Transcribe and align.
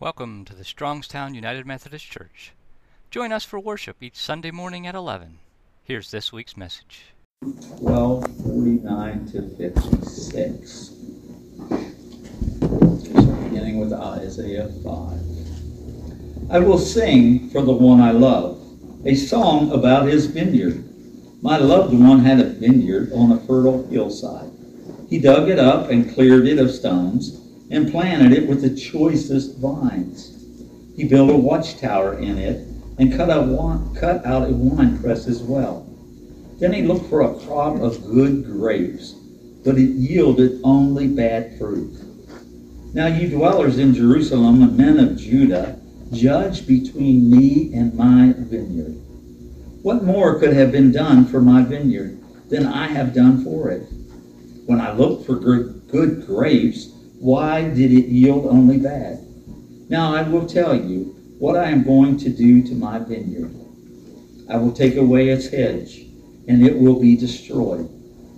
Welcome 0.00 0.44
to 0.44 0.54
the 0.54 0.62
Strongstown 0.62 1.34
United 1.34 1.66
Methodist 1.66 2.08
Church. 2.08 2.52
Join 3.10 3.32
us 3.32 3.42
for 3.42 3.58
worship 3.58 3.96
each 4.00 4.14
Sunday 4.14 4.52
morning 4.52 4.86
at 4.86 4.94
11. 4.94 5.40
Here's 5.82 6.12
this 6.12 6.32
week's 6.32 6.56
message 6.56 7.06
1249 7.40 9.26
to 9.32 9.42
56. 9.56 10.90
Beginning 13.50 13.80
with 13.80 13.92
Isaiah 13.92 14.68
5. 14.84 16.52
I 16.52 16.60
will 16.60 16.78
sing 16.78 17.50
for 17.50 17.62
the 17.62 17.72
one 17.72 18.00
I 18.00 18.12
love, 18.12 18.64
a 19.04 19.16
song 19.16 19.72
about 19.72 20.06
his 20.06 20.26
vineyard. 20.26 20.84
My 21.42 21.56
loved 21.56 21.92
one 21.92 22.20
had 22.20 22.38
a 22.38 22.44
vineyard 22.44 23.10
on 23.12 23.32
a 23.32 23.40
fertile 23.40 23.84
hillside. 23.88 24.52
He 25.10 25.18
dug 25.18 25.48
it 25.48 25.58
up 25.58 25.90
and 25.90 26.14
cleared 26.14 26.46
it 26.46 26.60
of 26.60 26.70
stones 26.70 27.47
and 27.70 27.90
planted 27.90 28.32
it 28.32 28.48
with 28.48 28.62
the 28.62 28.74
choicest 28.74 29.58
vines. 29.58 30.44
He 30.96 31.04
built 31.04 31.30
a 31.30 31.36
watchtower 31.36 32.18
in 32.18 32.38
it 32.38 32.66
and 32.98 33.14
cut, 33.16 33.30
a 33.30 33.98
cut 33.98 34.24
out 34.26 34.48
a 34.48 34.52
wine 34.52 34.98
press 35.00 35.26
as 35.26 35.42
well. 35.42 35.86
Then 36.58 36.72
he 36.72 36.82
looked 36.82 37.08
for 37.08 37.20
a 37.20 37.38
crop 37.40 37.80
of 37.80 38.04
good 38.04 38.44
grapes, 38.44 39.12
but 39.64 39.78
it 39.78 39.90
yielded 39.90 40.60
only 40.64 41.06
bad 41.06 41.56
fruit. 41.58 41.94
Now, 42.94 43.06
you 43.06 43.28
dwellers 43.28 43.78
in 43.78 43.94
Jerusalem 43.94 44.62
and 44.62 44.76
men 44.76 44.98
of 44.98 45.18
Judah, 45.18 45.78
judge 46.10 46.66
between 46.66 47.30
me 47.30 47.72
and 47.74 47.94
my 47.94 48.34
vineyard. 48.36 48.96
What 49.82 50.02
more 50.02 50.40
could 50.40 50.54
have 50.54 50.72
been 50.72 50.90
done 50.90 51.26
for 51.26 51.40
my 51.40 51.62
vineyard 51.62 52.18
than 52.48 52.66
I 52.66 52.88
have 52.88 53.14
done 53.14 53.44
for 53.44 53.70
it? 53.70 53.82
When 54.66 54.80
I 54.80 54.92
looked 54.92 55.26
for 55.26 55.36
good 55.36 56.26
grapes, 56.26 56.90
why 57.20 57.68
did 57.68 57.92
it 57.92 58.06
yield 58.06 58.46
only 58.46 58.78
bad? 58.78 59.18
Now 59.88 60.14
I 60.14 60.22
will 60.22 60.46
tell 60.46 60.74
you 60.74 61.16
what 61.38 61.56
I 61.56 61.70
am 61.70 61.82
going 61.82 62.16
to 62.18 62.28
do 62.28 62.62
to 62.62 62.74
my 62.74 62.98
vineyard. 62.98 63.54
I 64.48 64.56
will 64.56 64.72
take 64.72 64.96
away 64.96 65.28
its 65.28 65.48
hedge, 65.48 66.06
and 66.46 66.64
it 66.64 66.78
will 66.78 67.00
be 67.00 67.16
destroyed. 67.16 67.88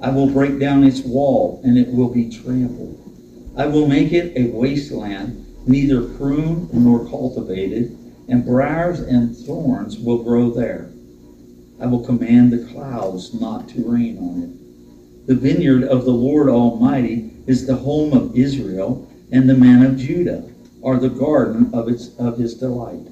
I 0.00 0.10
will 0.10 0.30
break 0.30 0.58
down 0.58 0.84
its 0.84 1.00
wall, 1.00 1.60
and 1.62 1.76
it 1.76 1.92
will 1.92 2.08
be 2.08 2.30
trampled. 2.30 2.96
I 3.54 3.66
will 3.66 3.86
make 3.86 4.12
it 4.12 4.32
a 4.36 4.50
wasteland, 4.50 5.44
neither 5.66 6.02
pruned 6.02 6.72
nor 6.72 7.06
cultivated, 7.08 7.96
and 8.28 8.44
briars 8.44 9.00
and 9.00 9.36
thorns 9.36 9.98
will 9.98 10.22
grow 10.22 10.50
there. 10.50 10.90
I 11.78 11.86
will 11.86 12.04
command 12.04 12.52
the 12.52 12.66
clouds 12.72 13.38
not 13.38 13.68
to 13.70 13.90
rain 13.90 14.18
on 14.18 14.42
it. 14.42 15.26
The 15.26 15.34
vineyard 15.34 15.84
of 15.84 16.04
the 16.04 16.12
Lord 16.12 16.48
Almighty 16.48 17.29
is 17.46 17.66
the 17.66 17.76
home 17.76 18.12
of 18.12 18.36
Israel, 18.36 19.10
and 19.32 19.48
the 19.48 19.54
men 19.54 19.84
of 19.84 19.96
Judah 19.96 20.50
are 20.82 20.98
the 20.98 21.08
garden 21.08 21.70
of, 21.74 21.88
its, 21.88 22.16
of 22.18 22.38
his 22.38 22.54
delight. 22.54 23.06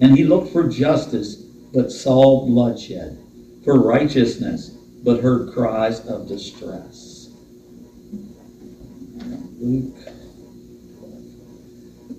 And 0.00 0.16
he 0.16 0.24
looked 0.24 0.52
for 0.52 0.68
justice, 0.68 1.36
but 1.72 1.90
saw 1.90 2.46
bloodshed, 2.46 3.18
for 3.64 3.80
righteousness, 3.80 4.70
but 5.02 5.20
heard 5.20 5.52
cries 5.52 6.06
of 6.06 6.28
distress. 6.28 7.28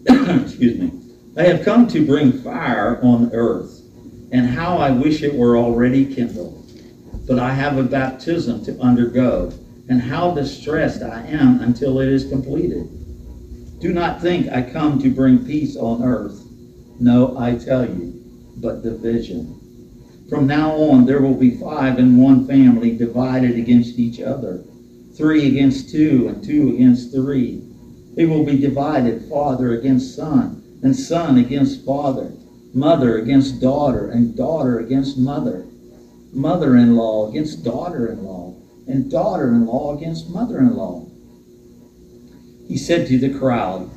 Excuse 0.44 0.80
me. 0.80 0.92
They 1.33 1.48
have 1.50 1.66
come 1.66 1.88
to 1.88 2.06
bring 2.06 2.31
fire 2.31 3.00
on 3.03 3.31
earth, 3.33 3.81
and 4.31 4.48
how 4.48 4.78
I 4.78 4.92
wish 4.92 5.22
it 5.22 5.36
were 5.36 5.58
already 5.58 6.14
kindled. 6.14 6.61
But 7.28 7.39
I 7.39 7.53
have 7.53 7.78
a 7.78 7.83
baptism 7.83 8.64
to 8.66 8.80
undergo 8.80 9.52
and 9.88 10.02
how 10.02 10.31
distressed 10.31 11.03
I 11.03 11.25
am 11.28 11.61
until 11.61 12.00
it 12.00 12.09
is 12.09 12.28
completed. 12.28 12.89
Do 13.80 13.94
not 13.94 14.22
think 14.22 14.52
I 14.52 14.61
come 14.64 15.00
to 15.02 15.14
bring 15.14 15.45
peace 15.45 15.75
on 15.77 16.03
earth. 16.03 16.44
No, 17.00 17.38
I 17.38 17.55
tell 17.55 17.86
you, 17.86 18.14
but 18.58 18.81
division. 18.81 19.59
From 20.30 20.47
now 20.47 20.75
on, 20.75 21.05
there 21.05 21.22
will 21.22 21.36
be 21.36 21.58
five 21.58 22.00
in 22.00 22.17
one 22.17 22.47
family 22.47 22.98
divided 22.98 23.58
against 23.58 23.99
each 23.99 24.20
other, 24.20 24.64
three 25.14 25.48
against 25.48 25.89
two, 25.89 26.27
and 26.30 26.43
two 26.43 26.70
against 26.70 27.11
three. 27.11 27.61
They 28.15 28.26
will 28.26 28.43
be 28.43 28.58
divided, 28.58 29.26
father 29.26 29.77
against 29.77 30.15
son, 30.15 30.64
and 30.81 30.95
son 30.95 31.37
against 31.37 31.86
father, 31.86 32.31
mother 32.73 33.17
against 33.17 33.61
daughter, 33.61 34.10
and 34.10 34.36
daughter 34.36 34.80
against 34.80 35.17
mother, 35.17 35.65
mother 36.33 36.76
in 36.76 36.95
law 36.95 37.30
against 37.30 37.64
daughter 37.64 38.08
in 38.08 38.23
law 38.23 38.55
and 38.88 39.10
daughter 39.10 39.50
in 39.50 39.66
law 39.66 39.96
against 39.96 40.30
mother 40.30 40.60
in 40.60 40.76
law. 40.76 41.06
He 42.68 42.78
said 42.78 43.08
to 43.08 43.18
the 43.18 43.38
crowd, 43.38 43.90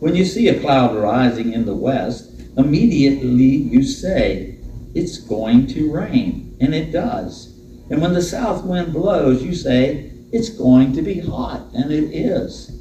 When 0.00 0.14
you 0.14 0.24
see 0.24 0.48
a 0.48 0.60
cloud 0.60 0.96
rising 0.96 1.52
in 1.52 1.64
the 1.64 1.74
west, 1.74 2.30
immediately 2.56 3.44
you 3.44 3.82
say, 3.82 4.58
It's 4.94 5.18
going 5.18 5.66
to 5.68 5.92
rain. 5.92 6.56
And 6.60 6.74
it 6.74 6.90
does. 6.90 7.54
And 7.90 8.00
when 8.00 8.14
the 8.14 8.22
south 8.22 8.64
wind 8.64 8.92
blows, 8.92 9.42
you 9.42 9.54
say, 9.54 10.12
It's 10.32 10.48
going 10.48 10.92
to 10.94 11.02
be 11.02 11.20
hot. 11.20 11.68
And 11.74 11.92
it 11.92 12.14
is. 12.14 12.72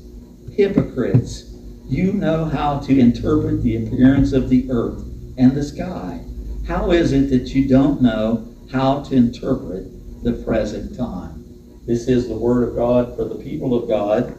Hypocrites, 0.52 1.52
you 1.88 2.14
know 2.14 2.46
how 2.46 2.80
to 2.80 3.00
interpret 3.00 3.62
the 3.62 3.86
appearance 3.86 4.34
of 4.34 4.50
the 4.50 4.66
earth 4.72 5.04
and 5.38 5.54
the 5.54 5.64
sky. 5.64 6.24
How 6.68 6.92
is 6.92 7.12
it 7.12 7.30
that 7.30 7.54
you 7.54 7.68
don't 7.68 8.02
know 8.02 8.56
how 8.72 9.04
to 9.04 9.16
interpret 9.16 9.86
the 10.24 10.34
present 10.34 10.98
time? 10.98 11.35
This 11.86 12.08
is 12.08 12.28
the 12.28 12.36
word 12.36 12.68
of 12.68 12.76
God 12.76 13.16
for 13.16 13.26
the 13.26 13.36
people 13.36 13.76
of 13.76 13.88
God. 13.88 14.36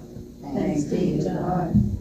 Thanks 0.53 0.85
be 0.85 1.19
to 1.19 1.25
God. 1.29 1.97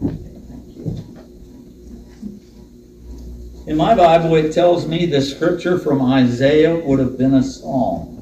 In 3.68 3.76
my 3.76 3.94
Bible, 3.94 4.34
it 4.34 4.52
tells 4.52 4.86
me 4.88 5.06
the 5.06 5.20
scripture 5.20 5.78
from 5.78 6.02
Isaiah 6.02 6.76
would 6.76 6.98
have 6.98 7.16
been 7.16 7.34
a 7.34 7.42
song. 7.42 8.12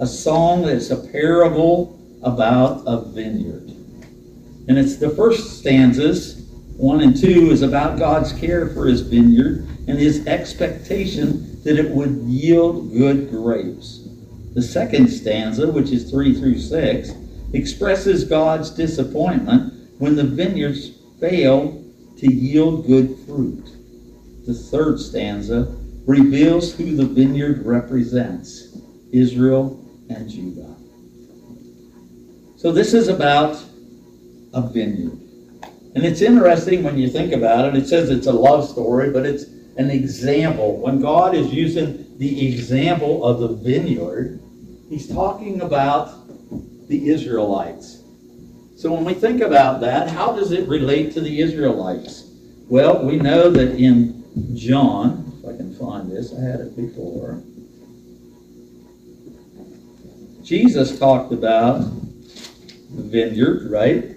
A 0.00 0.06
song 0.06 0.62
that's 0.62 0.90
a 0.90 0.96
parable 0.96 1.98
about 2.22 2.82
a 2.86 3.04
vineyard. 3.10 3.70
And 4.66 4.76
it's 4.76 4.96
the 4.96 5.10
first 5.10 5.58
stanzas, 5.58 6.48
one 6.76 7.00
and 7.00 7.16
two, 7.16 7.50
is 7.50 7.62
about 7.62 7.98
God's 7.98 8.32
care 8.32 8.68
for 8.68 8.86
his 8.86 9.02
vineyard 9.02 9.66
and 9.86 9.98
his 9.98 10.26
expectation 10.26 11.62
that 11.62 11.78
it 11.78 11.90
would 11.90 12.22
yield 12.22 12.92
good 12.92 13.30
grapes. 13.30 13.99
The 14.54 14.62
second 14.62 15.08
stanza, 15.08 15.70
which 15.70 15.90
is 15.90 16.10
3 16.10 16.34
through 16.34 16.58
6, 16.58 17.10
expresses 17.52 18.24
God's 18.24 18.70
disappointment 18.70 19.72
when 19.98 20.16
the 20.16 20.24
vineyards 20.24 20.90
fail 21.20 21.84
to 22.18 22.32
yield 22.32 22.86
good 22.86 23.16
fruit. 23.26 23.64
The 24.46 24.54
third 24.54 24.98
stanza 24.98 25.76
reveals 26.06 26.74
who 26.74 26.96
the 26.96 27.06
vineyard 27.06 27.64
represents 27.64 28.76
Israel 29.12 29.84
and 30.08 30.28
Judah. 30.28 30.74
So 32.56 32.72
this 32.72 32.94
is 32.94 33.08
about 33.08 33.62
a 34.52 34.62
vineyard. 34.62 35.18
And 35.94 36.04
it's 36.04 36.20
interesting 36.20 36.82
when 36.82 36.98
you 36.98 37.08
think 37.08 37.32
about 37.32 37.64
it. 37.66 37.76
It 37.76 37.86
says 37.88 38.10
it's 38.10 38.26
a 38.26 38.32
love 38.32 38.68
story, 38.68 39.10
but 39.10 39.26
it's 39.26 39.44
an 39.76 39.90
example. 39.90 40.76
When 40.78 41.00
God 41.00 41.34
is 41.34 41.52
using 41.52 42.18
the 42.18 42.48
example 42.48 43.24
of 43.24 43.40
the 43.40 43.48
vineyard, 43.48 44.40
he's 44.88 45.08
talking 45.08 45.60
about 45.62 46.12
the 46.88 47.08
Israelites. 47.08 48.02
So 48.76 48.92
when 48.92 49.04
we 49.04 49.14
think 49.14 49.42
about 49.42 49.80
that, 49.80 50.08
how 50.08 50.32
does 50.32 50.52
it 50.52 50.66
relate 50.68 51.12
to 51.12 51.20
the 51.20 51.40
Israelites? 51.40 52.30
Well, 52.68 53.04
we 53.04 53.16
know 53.16 53.50
that 53.50 53.76
in 53.76 54.56
John, 54.56 55.32
if 55.38 55.48
I 55.48 55.56
can 55.56 55.74
find 55.74 56.10
this, 56.10 56.32
I 56.32 56.40
had 56.40 56.60
it 56.60 56.76
before. 56.76 57.42
Jesus 60.42 60.98
talked 60.98 61.32
about 61.32 61.80
the 61.80 63.02
vineyard, 63.02 63.70
right? 63.70 64.16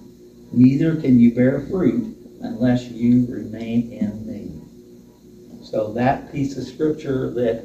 Neither 0.51 0.95
can 0.99 1.19
you 1.19 1.33
bear 1.33 1.61
fruit 1.67 2.15
unless 2.41 2.85
you 2.89 3.25
remain 3.29 3.91
in 3.91 4.27
me. 4.27 4.51
So, 5.63 5.93
that 5.93 6.31
piece 6.31 6.57
of 6.57 6.65
scripture 6.65 7.29
that 7.31 7.63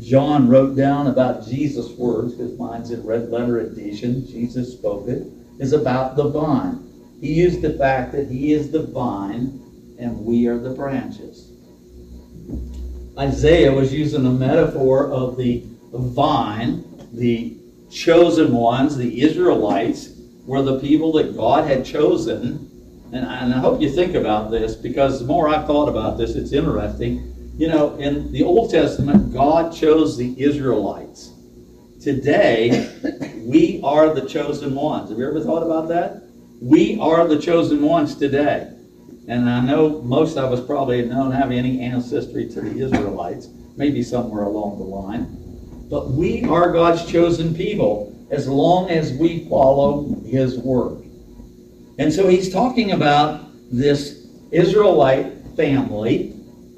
John 0.00 0.48
wrote 0.48 0.76
down 0.76 1.08
about 1.08 1.46
Jesus' 1.46 1.90
words, 1.92 2.34
because 2.34 2.58
mine's 2.58 2.90
in 2.90 3.04
red 3.04 3.30
letter 3.30 3.60
edition, 3.60 4.26
Jesus 4.26 4.72
spoke 4.72 5.08
it, 5.08 5.26
is 5.58 5.72
about 5.72 6.16
the 6.16 6.28
vine. 6.28 6.86
He 7.20 7.34
used 7.34 7.60
the 7.60 7.74
fact 7.74 8.12
that 8.12 8.28
he 8.28 8.52
is 8.52 8.70
the 8.70 8.84
vine 8.84 9.60
and 9.98 10.24
we 10.24 10.46
are 10.46 10.58
the 10.58 10.70
branches. 10.70 11.52
Isaiah 13.18 13.72
was 13.72 13.92
using 13.92 14.24
a 14.24 14.30
metaphor 14.30 15.10
of 15.10 15.36
the 15.36 15.62
vine, 15.92 16.84
the 17.12 17.56
chosen 17.90 18.52
ones, 18.54 18.96
the 18.96 19.20
Israelites, 19.20 20.19
were 20.46 20.62
the 20.62 20.78
people 20.80 21.12
that 21.12 21.36
God 21.36 21.66
had 21.66 21.84
chosen. 21.84 22.66
And 23.12 23.26
I, 23.26 23.40
and 23.40 23.54
I 23.54 23.58
hope 23.58 23.80
you 23.80 23.90
think 23.90 24.14
about 24.14 24.50
this 24.50 24.74
because 24.74 25.20
the 25.20 25.26
more 25.26 25.48
I've 25.48 25.66
thought 25.66 25.88
about 25.88 26.18
this, 26.18 26.34
it's 26.34 26.52
interesting. 26.52 27.52
You 27.56 27.68
know, 27.68 27.96
in 27.96 28.32
the 28.32 28.42
Old 28.42 28.70
Testament, 28.70 29.32
God 29.32 29.72
chose 29.72 30.16
the 30.16 30.40
Israelites. 30.40 31.32
Today, 32.00 32.90
we 33.44 33.80
are 33.84 34.14
the 34.14 34.26
chosen 34.26 34.74
ones. 34.74 35.10
Have 35.10 35.18
you 35.18 35.28
ever 35.28 35.40
thought 35.40 35.62
about 35.62 35.88
that? 35.88 36.22
We 36.60 36.98
are 37.00 37.26
the 37.26 37.38
chosen 37.38 37.82
ones 37.82 38.14
today. 38.16 38.72
And 39.28 39.48
I 39.48 39.60
know 39.60 40.02
most 40.02 40.36
of 40.36 40.52
us 40.52 40.64
probably 40.64 41.06
don't 41.06 41.32
have 41.32 41.50
any 41.50 41.80
ancestry 41.80 42.48
to 42.48 42.60
the 42.60 42.80
Israelites, 42.80 43.48
maybe 43.76 44.02
somewhere 44.02 44.44
along 44.44 44.78
the 44.78 44.84
line. 44.84 45.36
But 45.90 46.10
we 46.10 46.44
are 46.44 46.72
God's 46.72 47.04
chosen 47.04 47.54
people 47.54 48.09
as 48.30 48.48
long 48.48 48.90
as 48.90 49.12
we 49.12 49.48
follow 49.48 50.14
His 50.24 50.58
word. 50.58 51.04
And 52.00 52.10
so 52.10 52.28
he's 52.28 52.50
talking 52.50 52.92
about 52.92 53.50
this 53.70 54.26
Israelite 54.50 55.34
family, 55.54 56.34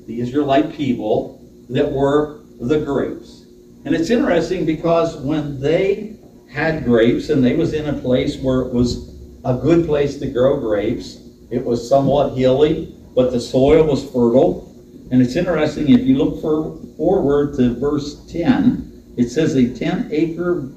the 0.09 0.21
Israelite 0.21 0.73
people 0.73 1.41
that 1.71 1.91
were 1.91 2.41
the 2.61 2.81
grapes. 2.81 3.45
And 3.85 3.95
it's 3.95 4.11
interesting 4.11 4.67
because 4.67 5.17
when 5.17 5.61
they 5.61 6.17
had 6.51 6.85
grapes 6.85 7.31
and 7.31 7.45
they 7.45 7.55
was 7.55 7.73
in 7.73 7.87
a 7.89 8.01
place 8.01 8.37
where 8.37 8.63
it 8.63 8.73
was 8.73 9.17
a 9.45 9.55
good 9.55 9.87
place 9.87 10.19
to 10.19 10.27
grow 10.27 10.59
grapes, 10.59 11.19
it 11.53 11.65
was 11.65 11.89
somewhat 11.89 12.37
hilly, 12.37 12.93
but 13.15 13.31
the 13.31 13.41
soil 13.41 13.85
was 13.85 14.03
fertile. 14.05 14.69
And 15.13 15.23
it's 15.23 15.37
interesting, 15.37 15.91
if 15.91 16.01
you 16.01 16.19
look 16.19 16.41
for, 16.41 16.79
forward 16.97 17.55
to 17.59 17.79
verse 17.79 18.27
10, 18.27 19.15
it 19.17 19.29
says 19.29 19.55
a 19.55 19.73
10 19.73 20.09
acre 20.11 20.69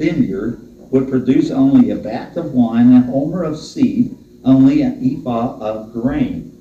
vineyard 0.00 0.58
would 0.90 1.10
produce 1.10 1.50
only 1.50 1.90
a 1.90 1.96
bath 1.96 2.38
of 2.38 2.52
wine, 2.52 2.92
a 2.94 3.02
homer 3.02 3.44
of 3.44 3.58
seed, 3.58 4.16
only 4.44 4.80
an 4.80 4.98
ephah 5.04 5.58
of 5.60 5.92
grain. 5.92 6.56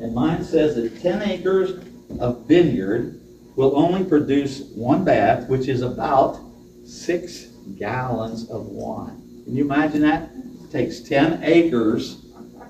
And 0.00 0.12
mine 0.12 0.42
says 0.42 0.74
that 0.74 1.00
10 1.00 1.22
acres 1.22 1.82
of 2.18 2.46
vineyard 2.46 3.20
will 3.54 3.78
only 3.78 4.04
produce 4.04 4.62
one 4.74 5.04
bath, 5.04 5.48
which 5.48 5.68
is 5.68 5.82
about 5.82 6.40
six 6.84 7.44
gallons 7.78 8.50
of 8.50 8.66
wine. 8.66 9.42
Can 9.44 9.54
you 9.54 9.64
imagine 9.64 10.00
that? 10.02 10.30
It 10.64 10.72
takes 10.72 11.00
10 11.00 11.44
acres 11.44 12.20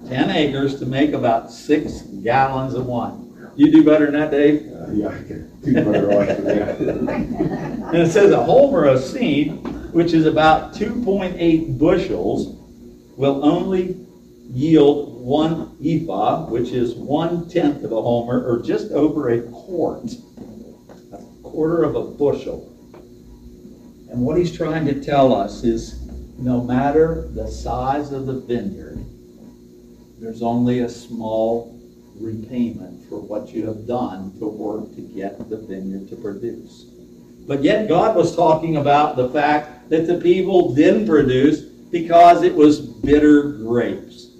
10 0.09 0.31
acres 0.31 0.79
to 0.79 0.87
make 0.87 1.15
about 1.15 1.51
six 1.51 2.03
gallons 2.03 2.75
of 2.75 2.85
wine. 2.85 3.25
You 3.57 3.71
do 3.71 3.85
better 3.85 4.11
than 4.11 4.21
that, 4.21 4.31
Dave? 4.31 4.71
Uh, 4.71 4.91
yeah, 4.93 5.09
I 5.09 5.23
can 5.23 5.61
do 5.61 5.73
better 5.73 6.09
watching 6.09 6.45
that. 6.45 7.85
And 7.95 8.03
it 8.03 8.11
says 8.11 8.33
a 8.33 8.43
homer 8.43 8.85
of 8.85 9.03
seed, 9.03 9.65
which 9.95 10.13
is 10.13 10.27
about 10.27 10.75
2.8 10.75 11.79
bushels, 11.79 12.57
will 13.17 13.45
only 13.45 13.97
yield 14.51 15.25
one 15.25 15.77
ephah, 15.81 16.47
which 16.47 16.71
is 16.71 16.95
one 16.95 17.49
tenth 17.49 17.85
of 17.85 17.93
a 17.93 18.03
homer, 18.03 18.45
or 18.45 18.61
just 18.61 18.91
over 18.91 19.29
a 19.29 19.41
quart, 19.53 20.11
a 21.13 21.19
quarter 21.45 21.85
of 21.85 21.95
a 21.95 22.03
bushel. 22.03 22.69
And 24.11 24.21
what 24.23 24.37
he's 24.37 24.51
trying 24.51 24.85
to 24.87 25.01
tell 25.01 25.33
us 25.33 25.63
is 25.63 26.03
no 26.39 26.61
matter 26.61 27.29
the 27.33 27.47
size 27.47 28.11
of 28.11 28.27
the 28.27 28.41
vineyard, 28.41 28.99
there's 30.19 30.43
only 30.43 30.81
a 30.81 30.89
small 30.89 31.81
repayment 32.17 33.09
for 33.09 33.21
what 33.21 33.51
you 33.51 33.67
have 33.69 33.87
done 33.87 34.37
to 34.41 34.47
work 34.49 34.93
to 34.97 35.03
get 35.03 35.49
the 35.49 35.57
vineyard 35.57 36.09
to 36.09 36.17
produce. 36.17 36.94
But 37.47 37.63
yet 37.63 37.89
God 37.89 38.17
was 38.17 38.35
talking 38.35 38.77
about 38.77 39.17
the 39.17 39.29
fact 39.29 39.91
that 39.91 40.07
the 40.07 40.19
people 40.19 40.75
didn't 40.75 41.07
produce 41.07 41.61
because 41.61 42.43
it 42.43 42.55
was 42.55 42.81
bitter 42.81 43.53
grapes. 43.53 44.31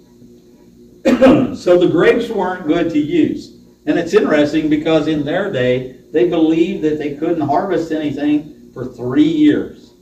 so 1.05 1.77
the 1.77 1.89
grapes 1.89 2.29
weren't 2.29 2.67
good 2.67 2.89
to 2.91 2.99
use. 2.99 3.61
And 3.85 3.99
it's 3.99 4.13
interesting 4.13 4.69
because 4.69 5.07
in 5.07 5.23
their 5.23 5.51
day, 5.51 5.99
they 6.11 6.27
believed 6.27 6.83
that 6.83 6.97
they 6.97 7.15
couldn't 7.15 7.47
harvest 7.47 7.91
anything 7.91 8.71
for 8.73 8.85
three 8.85 9.23
years. 9.23 9.93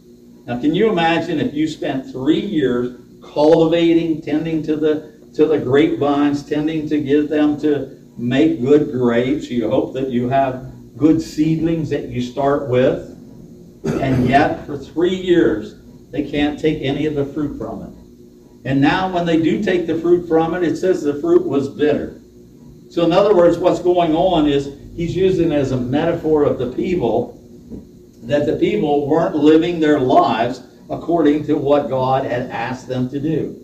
Now, 0.46 0.60
can 0.60 0.74
you 0.74 0.90
imagine 0.90 1.40
if 1.40 1.54
you 1.54 1.68
spent 1.68 2.12
three 2.12 2.40
years 2.40 3.00
cultivating, 3.24 4.22
tending 4.22 4.64
to 4.64 4.76
the 4.76 5.14
to 5.36 5.46
the 5.46 5.58
grapevines, 5.58 6.48
tending 6.48 6.88
to 6.90 7.02
get 7.02 7.30
them 7.30 7.60
to 7.60 8.00
make 8.18 8.62
good 8.62 8.92
grapes. 8.92 9.50
You 9.50 9.70
hope 9.70 9.94
that 9.94 10.10
you 10.10 10.30
have 10.30 10.73
good 11.04 11.22
seedlings 11.22 11.90
that 11.90 12.08
you 12.08 12.22
start 12.22 12.70
with. 12.70 13.10
And 13.84 14.26
yet, 14.26 14.66
for 14.66 14.78
three 14.78 15.14
years, 15.14 15.76
they 16.12 16.24
can't 16.24 16.58
take 16.58 16.82
any 16.82 17.06
of 17.08 17.16
the 17.16 17.26
fruit 17.26 17.58
from 17.58 17.84
it. 17.84 18.70
And 18.70 18.80
now, 18.80 19.14
when 19.14 19.26
they 19.26 19.42
do 19.42 19.62
take 19.62 19.86
the 19.86 20.00
fruit 20.00 20.30
from 20.30 20.56
it, 20.56 20.64
it 20.64 20.78
says 20.78 21.04
the 21.04 21.20
fruit 21.20 21.46
was 21.46 21.68
bitter. 21.68 22.22
So, 22.90 23.04
in 23.04 23.12
other 23.12 23.36
words, 23.36 23.58
what's 23.58 23.82
going 23.82 24.16
on 24.16 24.48
is 24.48 24.80
he's 24.96 25.14
using 25.14 25.52
as 25.52 25.74
a 25.74 25.78
metaphor 25.78 26.44
of 26.44 26.58
the 26.58 26.72
people 26.72 27.38
that 28.24 28.46
the 28.46 28.56
people 28.56 29.06
weren't 29.06 29.36
living 29.36 29.82
their 29.82 30.00
lives 30.00 30.64
according 30.90 31.46
to 31.48 31.56
what 31.56 31.90
God 31.90 32.24
had 32.24 32.50
asked 32.50 32.88
them 32.88 33.10
to 33.10 33.20
do. 33.20 33.60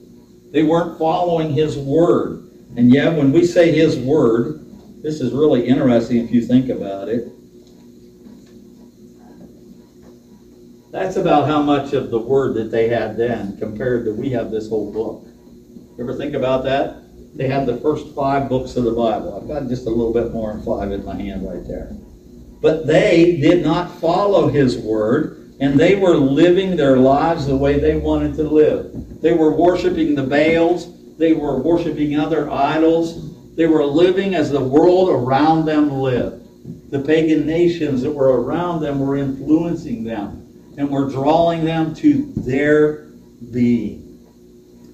They 0.52 0.64
weren't 0.64 1.00
following 1.00 1.54
his 1.54 1.78
word. 1.78 2.50
And 2.76 2.94
yet, 2.94 3.16
when 3.16 3.32
we 3.32 3.46
say 3.46 3.72
his 3.72 3.98
word, 3.98 4.66
this 5.02 5.22
is 5.22 5.32
really 5.34 5.66
interesting 5.68 6.18
if 6.18 6.32
you 6.32 6.42
think 6.42 6.70
about 6.70 7.08
it. 7.08 7.32
That's 10.92 11.18
about 11.18 11.48
how 11.48 11.62
much 11.62 11.94
of 11.94 12.10
the 12.10 12.20
word 12.20 12.56
that 12.56 12.72
they 12.72 12.90
had 12.90 13.16
then 13.16 13.58
compared 13.58 14.06
to 14.06 14.14
we 14.14 14.32
have 14.32 14.50
this 14.50 14.70
whole 14.70 14.92
book. 14.92 15.26
You 15.98 16.04
ever 16.04 16.16
think 16.16 16.34
about 16.34 16.64
that? 16.64 16.98
They 17.36 17.48
had 17.48 17.68
the 17.68 17.78
first 17.78 18.16
five 18.16 18.50
books 18.50 18.76
of 18.76 18.86
the 18.86 18.92
Bible. 18.92 19.40
I've 19.40 19.48
got 19.48 19.70
just 19.70 19.86
a 19.86 19.90
little 19.90 20.12
bit 20.12 20.32
more 20.32 20.54
than 20.54 20.64
five 20.64 20.92
in 20.92 21.06
my 21.06 21.16
hand 21.16 21.48
right 21.48 21.66
there. 21.68 21.96
But 22.62 22.88
they 22.88 23.38
did 23.38 23.64
not 23.64 23.92
follow 24.00 24.50
his 24.50 24.78
word, 24.78 25.54
and 25.60 25.80
they 25.80 25.96
were 25.96 26.18
living 26.18 26.76
their 26.76 26.98
lives 26.98 27.46
the 27.46 27.56
way 27.56 27.80
they 27.80 27.98
wanted 27.98 28.36
to 28.36 28.44
live. 28.44 29.22
They 29.22 29.34
were 29.34 29.52
worshiping 29.52 30.16
the 30.16 30.24
Baals. 30.24 31.18
They 31.18 31.34
were 31.34 31.62
worshiping 31.62 32.20
other 32.20 32.50
idols. 32.50 33.29
They 33.60 33.68
were 33.68 33.84
living 33.84 34.36
as 34.36 34.50
the 34.50 34.64
world 34.64 35.10
around 35.10 35.66
them 35.66 35.92
lived. 35.92 36.48
The 36.92 37.00
pagan 37.02 37.46
nations 37.46 38.02
that 38.04 38.12
were 38.12 38.42
around 38.42 38.80
them 38.80 39.02
were 39.02 39.18
influencing 39.18 40.06
them 40.06 40.48
and 40.78 40.90
were 40.90 41.10
drawing 41.10 41.66
them 41.66 41.94
to 41.96 42.32
their 42.38 43.08
being. 43.52 44.26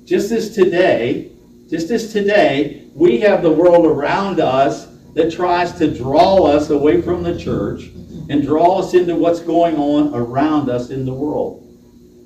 Just 0.04 0.32
as 0.32 0.56
today, 0.56 1.30
just 1.70 1.92
as 1.92 2.12
today, 2.12 2.88
we 2.96 3.20
have 3.20 3.44
the 3.44 3.52
world 3.52 3.86
around 3.86 4.40
us 4.40 4.88
that 5.14 5.32
tries 5.32 5.74
to 5.74 5.96
draw 5.96 6.48
us 6.48 6.72
away 6.72 7.04
from 7.04 7.22
the 7.22 7.38
church 7.38 7.92
and 8.30 8.42
draw 8.42 8.80
us 8.80 8.96
into 8.96 9.16
what's 9.16 9.42
going 9.42 9.76
on 9.76 10.12
around 10.16 10.72
us 10.72 10.90
in 10.90 11.06
the 11.06 11.14
world. 11.14 11.62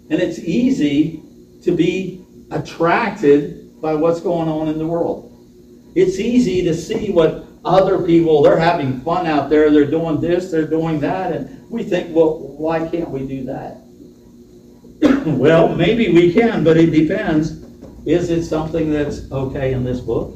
And 0.10 0.22
it's 0.22 0.40
easy 0.40 1.22
to 1.64 1.76
be 1.76 2.24
attracted 2.50 3.82
by 3.82 3.94
what's 3.94 4.22
going 4.22 4.48
on 4.48 4.70
in 4.70 4.78
the 4.78 4.88
world. 4.88 5.30
It's 5.96 6.20
easy 6.20 6.64
to 6.64 6.74
see 6.74 7.12
what 7.12 7.46
other 7.66 8.02
people, 8.06 8.42
they're 8.42 8.60
having 8.60 9.02
fun 9.02 9.28
out 9.28 9.50
there, 9.50 9.70
they're 9.70 9.90
doing 9.90 10.22
this, 10.22 10.52
they're 10.52 10.68
doing 10.68 11.00
that, 11.02 11.34
and 11.34 11.70
we 11.70 11.84
think, 11.84 12.16
well, 12.16 12.40
why 12.40 12.88
can't 12.88 13.10
we 13.10 13.28
do 13.28 13.44
that? 13.46 13.78
well, 15.26 15.74
maybe 15.76 16.14
we 16.14 16.34
can, 16.34 16.64
but 16.64 16.78
it 16.78 16.92
depends. 16.92 17.64
Is 18.06 18.30
it 18.30 18.44
something 18.44 18.92
that's 18.92 19.32
okay 19.32 19.74
in 19.74 19.84
this 19.84 20.00
book? 20.00 20.36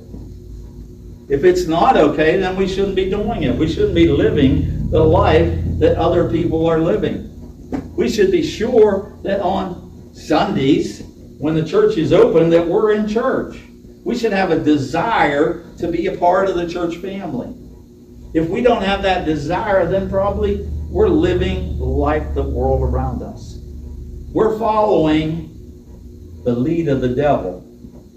If 1.29 1.45
it's 1.45 1.65
not 1.65 1.95
okay, 1.97 2.37
then 2.37 2.57
we 2.57 2.67
shouldn't 2.67 2.95
be 2.95 3.09
doing 3.09 3.43
it. 3.43 3.55
We 3.55 3.71
shouldn't 3.71 3.95
be 3.95 4.09
living 4.09 4.89
the 4.89 5.03
life 5.03 5.57
that 5.79 5.97
other 5.97 6.29
people 6.29 6.67
are 6.67 6.79
living. 6.79 7.29
We 7.95 8.09
should 8.09 8.31
be 8.31 8.45
sure 8.45 9.17
that 9.23 9.39
on 9.39 10.11
Sundays, 10.13 11.01
when 11.39 11.55
the 11.55 11.65
church 11.65 11.97
is 11.97 12.13
open, 12.13 12.49
that 12.49 12.67
we're 12.67 12.91
in 12.91 13.07
church. 13.07 13.57
We 14.03 14.17
should 14.17 14.33
have 14.33 14.51
a 14.51 14.59
desire 14.59 15.63
to 15.77 15.87
be 15.87 16.07
a 16.07 16.17
part 16.17 16.49
of 16.49 16.55
the 16.55 16.67
church 16.67 16.97
family. 16.97 17.53
If 18.33 18.49
we 18.49 18.61
don't 18.61 18.81
have 18.81 19.01
that 19.03 19.25
desire, 19.25 19.85
then 19.85 20.09
probably 20.09 20.67
we're 20.89 21.07
living 21.07 21.79
like 21.79 22.33
the 22.33 22.43
world 22.43 22.81
around 22.81 23.21
us. 23.21 23.59
We're 24.31 24.57
following 24.57 25.49
the 26.43 26.53
lead 26.53 26.87
of 26.87 27.01
the 27.01 27.15
devil, 27.15 27.63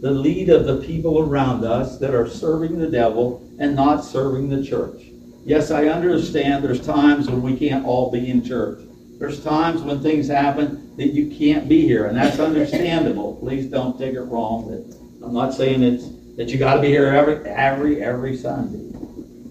the 0.00 0.10
lead 0.10 0.48
of 0.48 0.66
the 0.66 0.78
people 0.78 1.20
around 1.20 1.64
us 1.64 1.98
that 1.98 2.14
are 2.14 2.28
serving 2.28 2.78
the 2.78 2.90
devil 2.90 3.48
and 3.60 3.76
not 3.76 4.04
serving 4.04 4.48
the 4.48 4.64
church. 4.64 5.02
Yes, 5.44 5.70
I 5.70 5.86
understand 5.86 6.64
there's 6.64 6.84
times 6.84 7.30
when 7.30 7.42
we 7.42 7.56
can't 7.56 7.86
all 7.86 8.10
be 8.10 8.30
in 8.30 8.44
church. 8.44 8.80
There's 9.18 9.42
times 9.44 9.80
when 9.82 10.02
things 10.02 10.26
happen 10.28 10.96
that 10.96 11.08
you 11.08 11.36
can't 11.36 11.68
be 11.68 11.82
here, 11.82 12.06
and 12.06 12.16
that's 12.16 12.40
understandable. 12.40 13.36
Please 13.36 13.66
don't 13.66 13.98
take 13.98 14.14
it 14.14 14.22
wrong. 14.22 14.70
That 14.70 15.05
I'm 15.26 15.34
not 15.34 15.54
saying 15.54 15.82
it's 15.82 16.08
that 16.36 16.50
you 16.50 16.58
got 16.58 16.74
to 16.74 16.80
be 16.80 16.86
here 16.86 17.08
every, 17.08 17.48
every, 17.50 18.00
every 18.00 18.36
Sunday. 18.36 18.96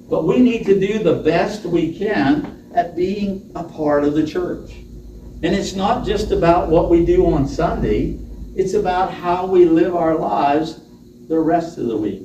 But 0.10 0.24
we 0.24 0.40
need 0.40 0.66
to 0.68 0.80
do 0.80 1.00
the 1.00 1.16
best 1.16 1.66
we 1.66 1.98
can 1.98 2.72
at 2.74 2.96
being 2.96 3.52
a 3.56 3.64
part 3.64 4.06
of 4.06 4.14
the 4.14 4.26
church. 4.26 4.72
And 4.72 5.54
it's 5.54 5.74
not 5.74 6.06
just 6.06 6.32
about 6.32 6.70
what 6.70 6.90
we 6.90 7.06
do 7.06 7.26
on 7.26 7.46
Sunday, 7.46 8.18
it's 8.56 8.74
about 8.74 9.12
how 9.12 9.46
we 9.48 9.66
live 9.66 9.98
our 9.98 10.16
lives 10.16 10.80
the 11.28 11.40
rest 11.40 11.78
of 11.78 11.88
the 11.88 11.98
week. 11.98 12.24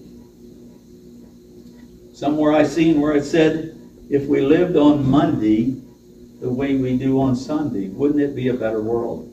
Somewhere 2.14 2.52
I 2.52 2.62
seen 2.62 3.00
where 3.00 3.16
it 3.16 3.24
said, 3.24 3.76
if 4.08 4.26
we 4.26 4.42
lived 4.42 4.76
on 4.76 5.10
Monday 5.10 5.74
the 6.40 6.50
way 6.50 6.76
we 6.76 6.96
do 6.96 7.20
on 7.20 7.34
Sunday, 7.34 7.88
wouldn't 7.88 8.20
it 8.20 8.36
be 8.36 8.46
a 8.46 8.54
better 8.54 8.80
world? 8.80 9.26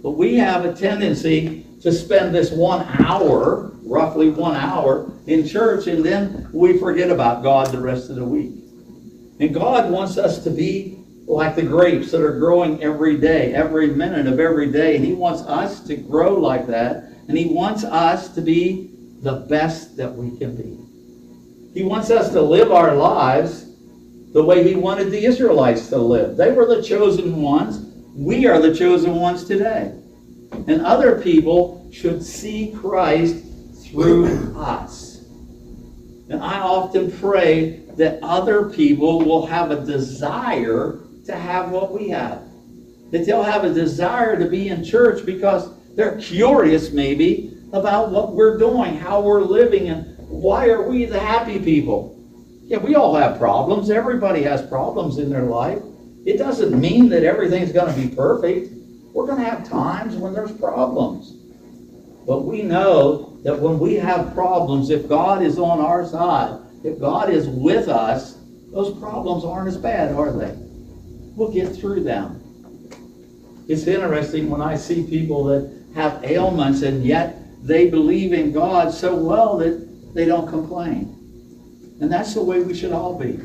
But 0.00 0.12
we 0.12 0.36
have 0.36 0.64
a 0.64 0.72
tendency 0.72 1.66
to 1.82 1.92
spend 1.92 2.34
this 2.34 2.50
one 2.50 2.86
hour, 3.00 3.72
roughly 3.82 4.30
one 4.30 4.56
hour, 4.56 5.10
in 5.26 5.46
church, 5.46 5.86
and 5.86 6.04
then 6.04 6.48
we 6.52 6.78
forget 6.78 7.10
about 7.10 7.42
God 7.42 7.68
the 7.68 7.80
rest 7.80 8.10
of 8.10 8.16
the 8.16 8.24
week. 8.24 8.52
And 9.40 9.54
God 9.54 9.90
wants 9.90 10.18
us 10.18 10.44
to 10.44 10.50
be 10.50 10.98
like 11.26 11.54
the 11.54 11.62
grapes 11.62 12.10
that 12.10 12.20
are 12.20 12.38
growing 12.38 12.82
every 12.82 13.16
day, 13.16 13.54
every 13.54 13.86
minute 13.88 14.26
of 14.26 14.38
every 14.40 14.70
day. 14.70 14.96
And 14.96 15.04
He 15.04 15.12
wants 15.12 15.42
us 15.42 15.80
to 15.86 15.96
grow 15.96 16.34
like 16.34 16.66
that. 16.66 17.04
And 17.28 17.38
He 17.38 17.46
wants 17.46 17.84
us 17.84 18.34
to 18.34 18.40
be 18.40 18.90
the 19.22 19.46
best 19.48 19.96
that 19.96 20.12
we 20.12 20.36
can 20.36 20.56
be. 20.56 20.76
He 21.72 21.84
wants 21.84 22.10
us 22.10 22.32
to 22.32 22.42
live 22.42 22.72
our 22.72 22.94
lives 22.94 23.66
the 24.32 24.42
way 24.42 24.68
He 24.68 24.74
wanted 24.74 25.10
the 25.10 25.24
Israelites 25.24 25.88
to 25.88 25.98
live. 25.98 26.36
They 26.36 26.52
were 26.52 26.66
the 26.66 26.82
chosen 26.82 27.40
ones. 27.40 27.78
We 28.14 28.46
are 28.46 28.60
the 28.60 28.74
chosen 28.74 29.14
ones 29.14 29.44
today. 29.44 29.94
And 30.52 30.82
other 30.82 31.20
people 31.20 31.88
should 31.92 32.22
see 32.22 32.72
Christ 32.72 33.44
through 33.84 34.54
us. 34.56 35.24
And 36.28 36.42
I 36.42 36.60
often 36.60 37.10
pray 37.10 37.80
that 37.96 38.20
other 38.22 38.70
people 38.70 39.18
will 39.18 39.46
have 39.46 39.70
a 39.70 39.84
desire 39.84 41.00
to 41.26 41.34
have 41.34 41.70
what 41.70 41.92
we 41.92 42.08
have. 42.10 42.42
That 43.10 43.26
they'll 43.26 43.42
have 43.42 43.64
a 43.64 43.74
desire 43.74 44.38
to 44.38 44.48
be 44.48 44.68
in 44.68 44.84
church 44.84 45.26
because 45.26 45.70
they're 45.96 46.18
curious, 46.18 46.92
maybe, 46.92 47.56
about 47.72 48.10
what 48.10 48.32
we're 48.32 48.58
doing, 48.58 48.96
how 48.96 49.20
we're 49.20 49.42
living, 49.42 49.88
and 49.88 50.16
why 50.28 50.68
are 50.68 50.88
we 50.88 51.04
the 51.04 51.18
happy 51.18 51.58
people? 51.58 52.16
Yeah, 52.64 52.78
we 52.78 52.94
all 52.94 53.16
have 53.16 53.38
problems. 53.38 53.90
Everybody 53.90 54.42
has 54.44 54.64
problems 54.66 55.18
in 55.18 55.28
their 55.28 55.42
life. 55.42 55.82
It 56.24 56.36
doesn't 56.36 56.78
mean 56.78 57.08
that 57.08 57.24
everything's 57.24 57.72
going 57.72 57.92
to 57.92 58.00
be 58.00 58.14
perfect. 58.14 58.72
We're 59.20 59.26
going 59.26 59.44
to 59.44 59.50
have 59.50 59.68
times 59.68 60.16
when 60.16 60.32
there's 60.32 60.50
problems. 60.52 61.32
But 62.26 62.46
we 62.46 62.62
know 62.62 63.38
that 63.42 63.60
when 63.60 63.78
we 63.78 63.96
have 63.96 64.32
problems, 64.32 64.88
if 64.88 65.10
God 65.10 65.42
is 65.42 65.58
on 65.58 65.78
our 65.78 66.06
side, 66.06 66.58
if 66.84 66.98
God 66.98 67.28
is 67.28 67.46
with 67.46 67.88
us, 67.88 68.38
those 68.72 68.98
problems 68.98 69.44
aren't 69.44 69.68
as 69.68 69.76
bad, 69.76 70.14
are 70.14 70.32
they? 70.32 70.54
We'll 71.36 71.52
get 71.52 71.76
through 71.76 72.02
them. 72.02 72.40
It's 73.68 73.86
interesting 73.86 74.48
when 74.48 74.62
I 74.62 74.74
see 74.74 75.06
people 75.06 75.44
that 75.44 75.70
have 75.94 76.24
ailments 76.24 76.80
and 76.80 77.04
yet 77.04 77.36
they 77.62 77.90
believe 77.90 78.32
in 78.32 78.52
God 78.52 78.90
so 78.90 79.14
well 79.14 79.58
that 79.58 80.14
they 80.14 80.24
don't 80.24 80.48
complain. 80.48 81.14
And 82.00 82.10
that's 82.10 82.32
the 82.32 82.42
way 82.42 82.62
we 82.62 82.72
should 82.72 82.92
all 82.92 83.18
be. 83.18 83.38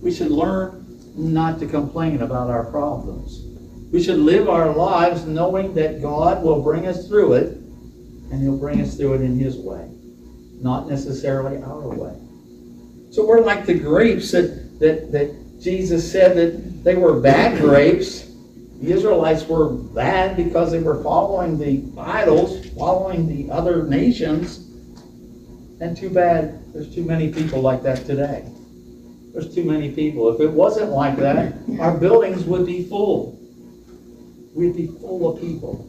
We 0.00 0.12
should 0.12 0.32
learn 0.32 1.00
not 1.14 1.60
to 1.60 1.66
complain 1.68 2.22
about 2.22 2.50
our 2.50 2.64
problems. 2.64 3.51
We 3.92 4.02
should 4.02 4.18
live 4.18 4.48
our 4.48 4.74
lives 4.74 5.26
knowing 5.26 5.74
that 5.74 6.00
God 6.00 6.42
will 6.42 6.62
bring 6.62 6.86
us 6.86 7.06
through 7.06 7.34
it, 7.34 7.48
and 8.32 8.42
He'll 8.42 8.56
bring 8.56 8.80
us 8.80 8.96
through 8.96 9.14
it 9.14 9.20
in 9.20 9.38
His 9.38 9.56
way, 9.56 9.86
not 10.62 10.88
necessarily 10.88 11.62
our 11.62 11.88
way. 11.88 12.16
So 13.10 13.26
we're 13.26 13.42
like 13.42 13.66
the 13.66 13.74
grapes 13.74 14.30
that, 14.30 14.80
that, 14.80 15.12
that 15.12 15.60
Jesus 15.60 16.10
said 16.10 16.34
that 16.38 16.82
they 16.82 16.96
were 16.96 17.20
bad 17.20 17.60
grapes. 17.60 18.32
The 18.80 18.92
Israelites 18.92 19.44
were 19.44 19.68
bad 19.68 20.38
because 20.38 20.72
they 20.72 20.80
were 20.80 21.02
following 21.02 21.58
the 21.58 21.84
idols, 22.00 22.66
following 22.70 23.28
the 23.28 23.52
other 23.52 23.82
nations. 23.82 24.70
And 25.82 25.94
too 25.94 26.08
bad 26.08 26.72
there's 26.72 26.92
too 26.94 27.04
many 27.04 27.30
people 27.30 27.60
like 27.60 27.82
that 27.82 28.06
today. 28.06 28.50
There's 29.34 29.54
too 29.54 29.64
many 29.64 29.92
people. 29.92 30.34
If 30.34 30.40
it 30.40 30.50
wasn't 30.50 30.90
like 30.90 31.16
that, 31.18 31.54
our 31.78 31.96
buildings 31.96 32.44
would 32.44 32.64
be 32.64 32.84
full. 32.84 33.38
We'd 34.54 34.76
be 34.76 34.86
full 34.86 35.34
of 35.34 35.40
people 35.40 35.88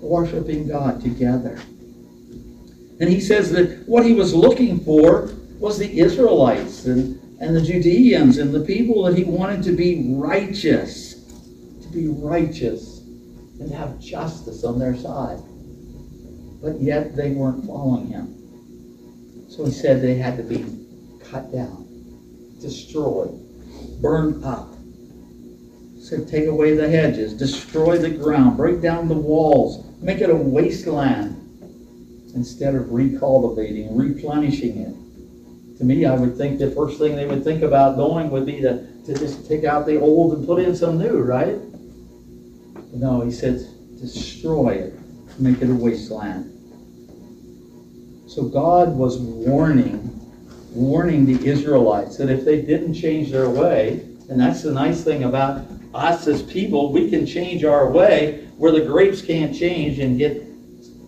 worshiping 0.00 0.68
God 0.68 1.00
together. 1.00 1.58
And 3.00 3.08
he 3.08 3.20
says 3.20 3.50
that 3.52 3.86
what 3.86 4.04
he 4.04 4.14
was 4.14 4.34
looking 4.34 4.80
for 4.80 5.30
was 5.58 5.78
the 5.78 6.00
Israelites 6.00 6.86
and, 6.86 7.20
and 7.40 7.54
the 7.54 7.60
Judeans 7.60 8.38
and 8.38 8.52
the 8.52 8.64
people 8.64 9.04
that 9.04 9.16
he 9.16 9.24
wanted 9.24 9.62
to 9.64 9.72
be 9.72 10.14
righteous, 10.14 11.14
to 11.82 11.88
be 11.92 12.08
righteous 12.08 12.98
and 13.60 13.72
have 13.72 13.98
justice 14.00 14.64
on 14.64 14.78
their 14.78 14.96
side. 14.96 15.38
But 16.60 16.80
yet 16.80 17.14
they 17.14 17.30
weren't 17.30 17.66
following 17.66 18.08
him. 18.08 18.34
So 19.48 19.64
he 19.64 19.72
said 19.72 20.02
they 20.02 20.16
had 20.16 20.36
to 20.36 20.42
be 20.42 20.64
cut 21.30 21.52
down, 21.52 21.86
destroyed, 22.60 23.30
burned 24.00 24.44
up. 24.44 24.77
So 26.08 26.24
take 26.24 26.46
away 26.46 26.74
the 26.74 26.88
hedges, 26.88 27.34
destroy 27.34 27.98
the 27.98 28.08
ground, 28.08 28.56
break 28.56 28.80
down 28.80 29.08
the 29.08 29.14
walls, 29.14 29.84
make 30.00 30.22
it 30.22 30.30
a 30.30 30.34
wasteland 30.34 31.34
instead 32.34 32.74
of 32.74 32.84
recultivating, 32.86 33.88
replenishing 33.90 34.78
it. 34.78 35.78
To 35.78 35.84
me, 35.84 36.06
I 36.06 36.14
would 36.14 36.34
think 36.34 36.60
the 36.60 36.70
first 36.70 36.98
thing 36.98 37.14
they 37.14 37.26
would 37.26 37.44
think 37.44 37.62
about 37.62 37.96
doing 37.96 38.30
would 38.30 38.46
be 38.46 38.62
to, 38.62 38.86
to 39.04 39.18
just 39.18 39.46
take 39.46 39.64
out 39.64 39.84
the 39.84 40.00
old 40.00 40.32
and 40.32 40.46
put 40.46 40.62
in 40.62 40.74
some 40.74 40.98
new, 40.98 41.18
right? 41.18 41.58
No, 42.94 43.20
he 43.20 43.30
says 43.30 43.66
destroy 44.00 44.70
it, 44.70 44.94
make 45.38 45.60
it 45.60 45.68
a 45.68 45.74
wasteland. 45.74 46.46
So 48.26 48.44
God 48.44 48.96
was 48.96 49.18
warning, 49.18 50.08
warning 50.72 51.26
the 51.26 51.46
Israelites 51.46 52.16
that 52.16 52.30
if 52.30 52.46
they 52.46 52.62
didn't 52.62 52.94
change 52.94 53.30
their 53.30 53.50
way, 53.50 54.06
and 54.30 54.40
that's 54.40 54.62
the 54.62 54.72
nice 54.72 55.04
thing 55.04 55.24
about 55.24 55.66
us 55.98 56.26
as 56.26 56.42
people, 56.42 56.92
we 56.92 57.10
can 57.10 57.26
change 57.26 57.64
our 57.64 57.90
way 57.90 58.46
where 58.56 58.72
the 58.72 58.80
grapes 58.80 59.20
can't 59.20 59.54
change 59.54 59.98
and 59.98 60.18
get 60.18 60.42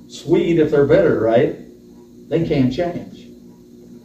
sweet 0.09 0.59
if 0.59 0.71
they're 0.71 0.87
bitter, 0.87 1.21
right? 1.21 1.57
They 2.29 2.47
can't 2.47 2.73
change. 2.73 3.27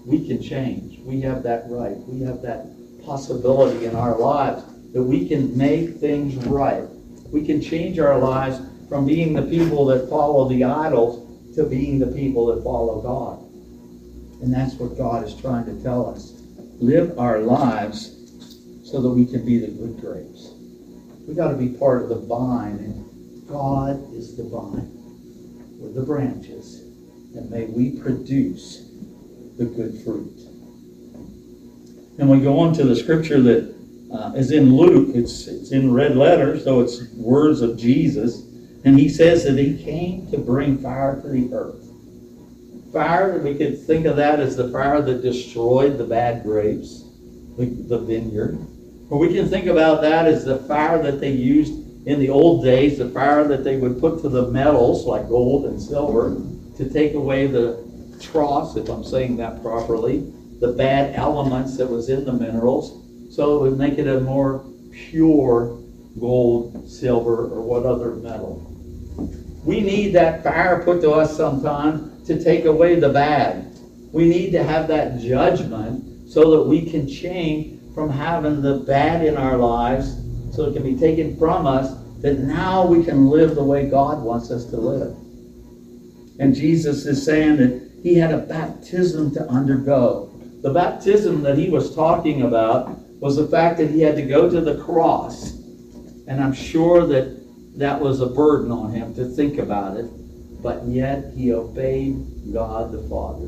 We 0.05 0.27
can 0.27 0.41
change. 0.41 0.99
We 0.99 1.21
have 1.21 1.43
that 1.43 1.65
right. 1.67 1.97
We 2.07 2.21
have 2.25 2.41
that 2.43 2.67
possibility 3.05 3.85
in 3.85 3.95
our 3.95 4.17
lives 4.17 4.63
that 4.93 5.03
we 5.03 5.27
can 5.27 5.55
make 5.57 5.97
things 5.97 6.35
right. 6.45 6.83
We 7.31 7.45
can 7.45 7.61
change 7.61 7.99
our 7.99 8.17
lives 8.17 8.61
from 8.87 9.05
being 9.05 9.33
the 9.33 9.41
people 9.43 9.85
that 9.87 10.09
follow 10.09 10.47
the 10.47 10.63
idols 10.63 11.55
to 11.55 11.65
being 11.65 11.99
the 11.99 12.07
people 12.07 12.47
that 12.47 12.63
follow 12.63 13.01
God. 13.01 13.41
And 14.41 14.53
that's 14.53 14.75
what 14.75 14.97
God 14.97 15.23
is 15.23 15.35
trying 15.35 15.65
to 15.65 15.83
tell 15.83 16.09
us. 16.09 16.33
Live 16.79 17.17
our 17.17 17.39
lives 17.39 18.11
so 18.83 19.01
that 19.01 19.09
we 19.09 19.25
can 19.25 19.45
be 19.45 19.59
the 19.59 19.67
good 19.67 19.99
grapes. 19.99 20.54
We 21.27 21.33
got 21.33 21.49
to 21.49 21.57
be 21.57 21.69
part 21.69 22.03
of 22.03 22.09
the 22.09 22.19
vine, 22.19 22.77
and 22.77 23.47
God 23.47 24.13
is 24.13 24.37
the 24.37 24.43
vine. 24.43 24.91
We're 25.79 25.91
the 25.91 26.05
branches, 26.05 26.81
and 27.35 27.49
may 27.49 27.65
we 27.65 27.99
produce 27.99 28.89
the 29.57 29.65
good 29.65 30.01
fruit. 30.03 30.39
And 32.19 32.29
we 32.29 32.39
go 32.39 32.59
on 32.59 32.73
to 32.75 32.83
the 32.83 32.95
scripture 32.95 33.41
that 33.41 33.75
uh, 34.13 34.33
is 34.35 34.51
in 34.51 34.75
Luke. 34.75 35.15
It's 35.15 35.47
it's 35.47 35.71
in 35.71 35.91
red 35.91 36.15
letters, 36.15 36.63
so 36.63 36.79
it's 36.79 37.11
words 37.13 37.61
of 37.61 37.77
Jesus, 37.77 38.43
and 38.83 38.97
he 38.97 39.09
says 39.09 39.43
that 39.45 39.57
he 39.57 39.83
came 39.83 40.29
to 40.31 40.37
bring 40.37 40.77
fire 40.77 41.19
to 41.21 41.27
the 41.27 41.53
earth. 41.53 41.81
Fire, 42.93 43.39
we 43.39 43.55
could 43.55 43.81
think 43.81 44.05
of 44.05 44.15
that 44.17 44.39
as 44.39 44.55
the 44.55 44.69
fire 44.69 45.01
that 45.01 45.21
destroyed 45.21 45.97
the 45.97 46.05
bad 46.05 46.43
grapes, 46.43 47.03
the, 47.57 47.65
the 47.65 47.97
vineyard. 47.97 48.57
Or 49.09 49.19
we 49.19 49.33
can 49.33 49.47
think 49.47 49.67
about 49.67 50.01
that 50.01 50.25
as 50.25 50.45
the 50.45 50.57
fire 50.57 51.01
that 51.03 51.19
they 51.19 51.31
used 51.31 52.07
in 52.07 52.19
the 52.19 52.29
old 52.29 52.63
days, 52.63 52.97
the 52.97 53.09
fire 53.09 53.47
that 53.47 53.63
they 53.63 53.77
would 53.77 53.99
put 53.99 54.21
to 54.21 54.29
the 54.29 54.47
metals 54.51 55.05
like 55.05 55.27
gold 55.29 55.65
and 55.65 55.81
silver 55.81 56.35
to 56.77 56.89
take 56.89 57.13
away 57.13 57.47
the 57.47 57.83
dross, 58.19 58.75
if 58.75 58.89
I'm 58.89 59.03
saying 59.03 59.37
that 59.37 59.61
properly, 59.61 60.31
the 60.59 60.73
bad 60.73 61.15
elements 61.15 61.77
that 61.77 61.87
was 61.87 62.09
in 62.09 62.25
the 62.25 62.33
minerals, 62.33 63.03
so 63.35 63.57
it 63.57 63.69
would 63.69 63.77
make 63.77 63.97
it 63.97 64.07
a 64.07 64.21
more 64.21 64.63
pure 64.91 65.77
gold, 66.19 66.89
silver, 66.89 67.45
or 67.53 67.61
what 67.61 67.85
other 67.85 68.15
metal. 68.15 68.71
We 69.63 69.81
need 69.81 70.13
that 70.13 70.43
fire 70.43 70.83
put 70.83 71.01
to 71.01 71.11
us 71.11 71.35
sometimes 71.35 72.25
to 72.27 72.41
take 72.41 72.65
away 72.65 72.95
the 72.95 73.09
bad. 73.09 73.77
We 74.11 74.27
need 74.29 74.51
to 74.51 74.63
have 74.63 74.87
that 74.87 75.19
judgment 75.19 76.29
so 76.29 76.51
that 76.51 76.63
we 76.63 76.89
can 76.89 77.07
change 77.07 77.79
from 77.95 78.09
having 78.09 78.61
the 78.61 78.79
bad 78.79 79.25
in 79.25 79.37
our 79.37 79.57
lives 79.57 80.17
so 80.53 80.65
it 80.65 80.73
can 80.73 80.83
be 80.83 80.97
taken 80.97 81.37
from 81.37 81.65
us 81.65 81.95
that 82.21 82.39
now 82.39 82.85
we 82.85 83.03
can 83.03 83.29
live 83.29 83.55
the 83.55 83.63
way 83.63 83.89
God 83.89 84.21
wants 84.21 84.51
us 84.51 84.65
to 84.65 84.77
live. 84.77 85.15
And 86.39 86.53
Jesus 86.53 87.05
is 87.05 87.23
saying 87.23 87.57
that 87.57 87.91
he 88.03 88.15
had 88.15 88.33
a 88.33 88.37
baptism 88.37 89.33
to 89.33 89.49
undergo. 89.49 90.31
The 90.61 90.73
baptism 90.73 91.41
that 91.43 91.57
he 91.57 91.69
was 91.69 91.95
talking 91.95 92.41
about 92.41 92.89
was 93.21 93.37
the 93.37 93.47
fact 93.47 93.77
that 93.77 93.89
he 93.89 94.01
had 94.01 94.17
to 94.17 94.23
go 94.23 94.49
to 94.49 94.59
the 94.59 94.83
cross. 94.83 95.53
And 96.27 96.43
I'm 96.43 96.53
sure 96.53 97.05
that 97.07 97.77
that 97.77 97.99
was 97.99 98.19
a 98.19 98.27
burden 98.27 98.71
on 98.71 98.91
him 98.91 99.15
to 99.15 99.25
think 99.25 99.57
about 99.57 99.97
it. 99.97 100.05
But 100.61 100.85
yet 100.85 101.31
he 101.35 101.53
obeyed 101.53 102.51
God 102.51 102.91
the 102.91 103.07
Father. 103.07 103.47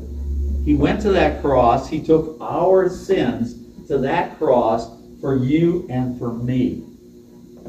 He 0.64 0.74
went 0.74 1.02
to 1.02 1.10
that 1.10 1.42
cross. 1.42 1.88
He 1.88 2.02
took 2.02 2.38
our 2.40 2.88
sins 2.88 3.57
to 3.88 3.98
that 3.98 4.38
cross 4.38 4.88
for 5.20 5.36
you 5.36 5.86
and 5.90 6.18
for 6.18 6.32
me, 6.32 6.84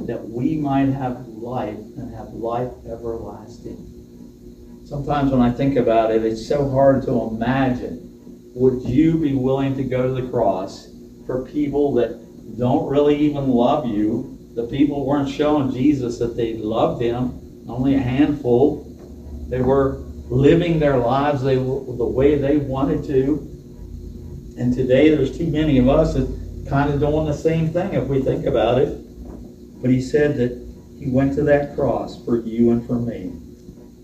that 0.05 0.21
we 0.29 0.55
might 0.55 0.89
have 0.89 1.25
life 1.27 1.75
and 1.97 2.13
have 2.13 2.27
life 2.27 2.71
everlasting. 2.85 3.85
Sometimes 4.85 5.31
when 5.31 5.41
I 5.41 5.51
think 5.51 5.77
about 5.77 6.11
it, 6.11 6.23
it's 6.25 6.45
so 6.47 6.69
hard 6.69 7.03
to 7.03 7.11
imagine. 7.23 8.05
Would 8.55 8.83
you 8.83 9.17
be 9.17 9.33
willing 9.33 9.75
to 9.77 9.83
go 9.83 10.07
to 10.13 10.21
the 10.21 10.29
cross 10.29 10.89
for 11.25 11.45
people 11.45 11.93
that 11.95 12.19
don't 12.57 12.89
really 12.89 13.15
even 13.17 13.49
love 13.49 13.85
you? 13.85 14.37
The 14.55 14.67
people 14.67 15.05
weren't 15.05 15.29
showing 15.29 15.71
Jesus 15.71 16.17
that 16.19 16.35
they 16.35 16.55
loved 16.55 17.01
him, 17.01 17.65
only 17.69 17.95
a 17.95 17.99
handful. 17.99 18.85
They 19.47 19.61
were 19.61 19.99
living 20.29 20.79
their 20.79 20.97
lives 20.97 21.43
the 21.43 21.55
way 21.59 22.35
they 22.37 22.57
wanted 22.57 23.03
to. 23.05 23.58
And 24.59 24.73
today 24.73 25.09
there's 25.09 25.37
too 25.37 25.47
many 25.47 25.77
of 25.77 25.87
us 25.87 26.15
that 26.15 26.67
kind 26.69 26.93
of 26.93 26.99
doing 26.99 27.25
the 27.25 27.33
same 27.33 27.69
thing 27.69 27.93
if 27.93 28.03
we 28.07 28.21
think 28.21 28.45
about 28.45 28.77
it. 28.77 28.89
But 29.81 29.89
he 29.89 30.01
said 30.01 30.35
that 30.35 30.51
he 30.99 31.09
went 31.09 31.33
to 31.35 31.43
that 31.43 31.75
cross 31.75 32.21
for 32.25 32.41
you 32.41 32.71
and 32.71 32.85
for 32.85 32.99
me. 32.99 33.31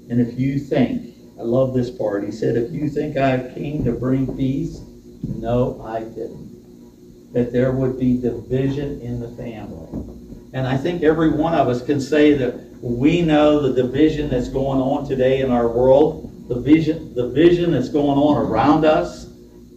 And 0.10 0.22
if 0.22 0.40
you 0.40 0.58
think, 0.58 1.14
I 1.38 1.42
love 1.42 1.74
this 1.74 1.90
part, 1.90 2.24
he 2.24 2.32
said, 2.32 2.56
if 2.56 2.72
you 2.72 2.90
think 2.90 3.18
I 3.18 3.54
came 3.54 3.84
to 3.84 3.92
bring 3.92 4.38
peace, 4.38 4.80
no, 5.28 5.82
I 5.84 6.00
didn't. 6.00 7.34
That 7.34 7.52
there 7.52 7.74
would 7.74 8.00
be 8.00 8.18
division 8.18 9.02
in 9.02 9.20
the 9.20 9.28
family. 9.36 9.90
And 10.54 10.66
I 10.66 10.78
think 10.78 11.04
every 11.04 11.32
one 11.32 11.54
of 11.54 11.68
us 11.68 11.86
can 11.86 12.00
say 12.00 12.34
that 12.36 12.56
we 12.82 13.22
know 13.22 13.60
the 13.60 13.74
division 13.74 14.30
that's 14.30 14.48
going 14.48 14.80
on 14.80 15.06
today 15.06 15.42
in 15.42 15.52
our 15.52 15.68
world, 15.68 16.48
the 16.48 16.62
vision, 16.62 17.14
the 17.14 17.28
vision 17.28 17.72
that's 17.72 17.90
going 17.90 18.18
on 18.18 18.38
around 18.38 18.86
us, 18.86 19.25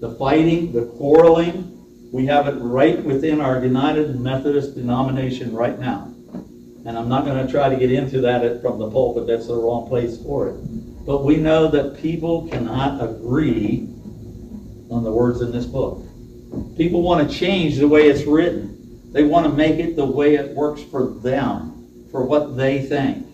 the 0.01 0.15
fighting, 0.17 0.73
the 0.73 0.87
quarreling. 0.97 1.75
We 2.13 2.27
have 2.27 2.47
it 2.49 2.57
right 2.61 3.03
within 3.03 3.41
our 3.41 3.63
United 3.63 4.19
Methodist 4.19 4.75
denomination 4.75 5.55
right 5.55 5.79
now. 5.79 6.15
And 6.87 6.97
I'm 6.97 7.09
not 7.09 7.25
going 7.25 7.45
to 7.45 7.53
try 7.53 7.69
to 7.69 7.77
get 7.77 7.93
into 7.93 8.21
that 8.23 8.63
from 8.63 8.79
the 8.79 8.91
pulpit, 8.91 9.27
that's 9.27 9.49
the 9.49 9.57
wrong 9.57 9.89
place 9.89 10.23
for 10.23 10.49
it. 10.49 10.55
But 11.05 11.25
we 11.25 11.37
know 11.37 11.69
that 11.69 12.01
people 12.01 12.49
cannot 12.49 13.03
agree 13.03 13.89
on 14.91 15.03
the 15.05 15.13
words 15.13 15.43
in 15.43 15.53
this 15.53 15.67
book. 15.67 16.03
People 16.77 17.03
want 17.03 17.29
to 17.29 17.37
change 17.37 17.77
the 17.77 17.89
way 17.89 18.09
it's 18.09 18.25
written. 18.25 19.13
They 19.13 19.25
want 19.25 19.47
to 19.47 19.53
make 19.53 19.79
it 19.79 19.97
the 19.97 20.05
way 20.05 20.37
it 20.37 20.55
works 20.55 20.83
for 20.83 21.11
them, 21.11 22.07
for 22.11 22.25
what 22.25 22.57
they 22.57 22.83
think. 22.83 23.27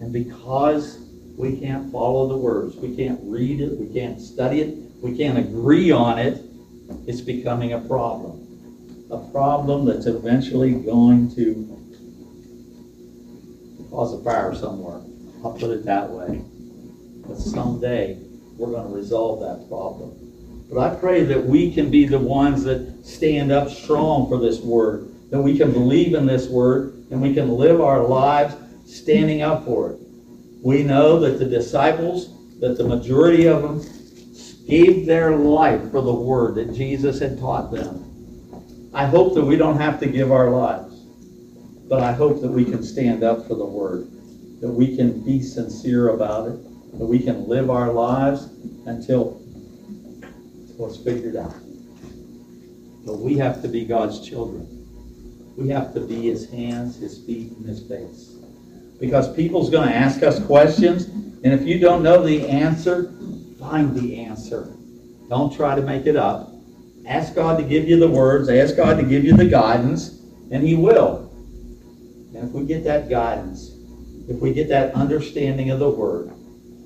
And 0.00 0.12
because 0.12 0.98
we 1.36 1.58
can't 1.58 1.90
follow 1.90 2.28
the 2.28 2.36
words, 2.36 2.76
we 2.76 2.94
can't 2.96 3.20
read 3.22 3.60
it, 3.60 3.78
we 3.78 3.92
can't 3.92 4.20
study 4.20 4.60
it, 4.60 4.76
we 5.02 5.16
can't 5.16 5.36
agree 5.36 5.90
on 5.90 6.18
it, 6.18 6.40
it's 7.08 7.20
becoming 7.20 7.72
a 7.72 7.80
problem. 7.80 8.38
A 9.10 9.18
problem 9.30 9.84
that's 9.84 10.06
eventually 10.06 10.74
going 10.74 11.34
to 11.34 11.68
cause 13.90 14.14
a 14.14 14.22
fire 14.22 14.54
somewhere. 14.54 15.00
I'll 15.44 15.58
put 15.58 15.70
it 15.70 15.84
that 15.84 16.08
way. 16.08 16.42
But 17.26 17.36
someday 17.36 18.16
we're 18.56 18.70
going 18.70 18.88
to 18.88 18.94
resolve 18.94 19.40
that 19.40 19.68
problem. 19.68 20.18
But 20.70 20.78
I 20.78 20.94
pray 20.94 21.24
that 21.24 21.44
we 21.44 21.74
can 21.74 21.90
be 21.90 22.06
the 22.06 22.18
ones 22.18 22.62
that 22.64 23.04
stand 23.04 23.50
up 23.50 23.68
strong 23.68 24.28
for 24.28 24.38
this 24.38 24.60
word, 24.60 25.12
that 25.30 25.42
we 25.42 25.58
can 25.58 25.72
believe 25.72 26.14
in 26.14 26.26
this 26.26 26.48
word, 26.48 26.94
and 27.10 27.20
we 27.20 27.34
can 27.34 27.50
live 27.50 27.80
our 27.80 28.06
lives 28.06 28.54
standing 28.86 29.42
up 29.42 29.64
for 29.64 29.90
it. 29.90 29.98
We 30.62 30.84
know 30.84 31.18
that 31.18 31.40
the 31.40 31.44
disciples, 31.44 32.30
that 32.60 32.78
the 32.78 32.84
majority 32.84 33.46
of 33.46 33.62
them 33.62 33.82
gave 34.66 35.06
their 35.06 35.36
life 35.36 35.90
for 35.90 36.02
the 36.02 36.14
word 36.14 36.54
that 36.56 36.74
Jesus 36.74 37.18
had 37.18 37.38
taught 37.38 37.70
them. 37.70 38.90
I 38.94 39.06
hope 39.06 39.34
that 39.34 39.44
we 39.44 39.56
don't 39.56 39.78
have 39.78 39.98
to 40.00 40.06
give 40.06 40.30
our 40.30 40.50
lives, 40.50 40.94
but 41.88 42.02
I 42.02 42.12
hope 42.12 42.40
that 42.42 42.50
we 42.50 42.64
can 42.64 42.82
stand 42.82 43.24
up 43.24 43.46
for 43.48 43.54
the 43.54 43.64
word, 43.64 44.08
that 44.60 44.70
we 44.70 44.96
can 44.96 45.24
be 45.24 45.42
sincere 45.42 46.10
about 46.10 46.48
it, 46.48 46.98
that 46.98 47.06
we 47.06 47.18
can 47.18 47.48
live 47.48 47.70
our 47.70 47.92
lives 47.92 48.44
until, 48.86 49.40
until 50.22 50.86
it's 50.86 50.98
figured 50.98 51.36
out. 51.36 51.54
But 53.04 53.18
we 53.18 53.36
have 53.38 53.62
to 53.62 53.68
be 53.68 53.84
God's 53.84 54.26
children. 54.26 54.68
We 55.56 55.68
have 55.70 55.92
to 55.94 56.00
be 56.00 56.28
his 56.28 56.50
hands, 56.50 56.96
his 56.96 57.18
feet, 57.24 57.52
and 57.52 57.66
his 57.66 57.80
face. 57.80 58.36
Because 59.00 59.34
people's 59.34 59.70
going 59.70 59.88
to 59.88 59.94
ask 59.94 60.22
us 60.22 60.42
questions, 60.44 61.06
and 61.06 61.46
if 61.46 61.62
you 61.62 61.78
don't 61.78 62.02
know 62.02 62.22
the 62.22 62.48
answer, 62.48 63.12
find 63.62 63.94
the 63.94 64.18
answer. 64.18 64.74
Don't 65.28 65.54
try 65.54 65.76
to 65.76 65.82
make 65.82 66.06
it 66.06 66.16
up. 66.16 66.50
Ask 67.06 67.34
God 67.34 67.58
to 67.58 67.64
give 67.64 67.88
you 67.88 67.98
the 67.98 68.08
words, 68.08 68.48
ask 68.48 68.76
God 68.76 68.98
to 68.98 69.04
give 69.04 69.24
you 69.24 69.36
the 69.36 69.44
guidance, 69.44 70.20
and 70.50 70.62
He 70.62 70.74
will. 70.74 71.30
And 72.34 72.48
if 72.48 72.50
we 72.50 72.64
get 72.64 72.84
that 72.84 73.08
guidance, 73.08 73.70
if 74.28 74.36
we 74.40 74.52
get 74.52 74.68
that 74.68 74.94
understanding 74.94 75.70
of 75.70 75.78
the 75.78 75.88
Word, 75.88 76.32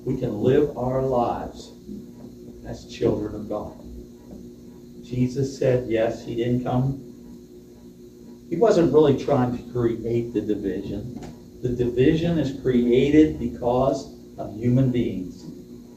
we 0.05 0.19
can 0.19 0.41
live 0.41 0.77
our 0.77 1.03
lives 1.03 1.73
as 2.67 2.87
children 2.87 3.35
of 3.35 3.49
God. 3.49 3.75
Jesus 5.05 5.59
said, 5.59 5.89
yes, 5.89 6.25
He 6.25 6.35
didn't 6.35 6.63
come. 6.63 7.03
He 8.51 8.57
wasn't 8.57 8.93
really 8.93 9.19
trying 9.23 9.57
to 9.57 9.73
create 9.73 10.33
the 10.33 10.41
division. 10.41 11.21
The 11.63 11.71
division 11.71 12.39
is 12.39 12.61
created 12.61 13.39
because 13.39 14.15
of 14.39 14.55
human 14.55 14.93
beings 14.93 15.46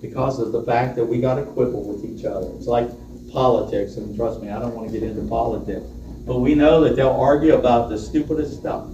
because 0.02 0.40
of 0.40 0.52
the 0.52 0.64
fact 0.64 0.96
that 0.96 1.06
we 1.06 1.20
got 1.20 1.36
to 1.36 1.44
quibble 1.44 1.84
with 1.84 2.06
each 2.06 2.26
other. 2.26 2.48
It's 2.56 2.68
like 2.68 2.90
politics, 3.32 3.96
and 3.98 4.16
trust 4.16 4.42
me, 4.42 4.50
I 4.50 4.60
don't 4.60 4.76
want 4.76 4.92
to 4.92 4.94
get 4.94 5.08
into 5.08 5.28
politics. 5.28 5.86
But 6.26 6.40
we 6.40 6.56
know 6.56 6.82
that 6.82 6.96
they'll 6.96 7.10
argue 7.10 7.56
about 7.56 7.90
the 7.90 7.98
stupidest 7.98 8.60
stuff 8.60 8.88